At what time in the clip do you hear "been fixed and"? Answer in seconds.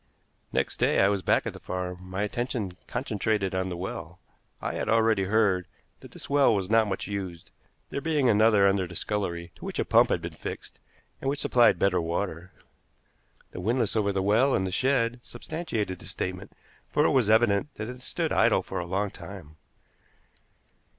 10.19-11.29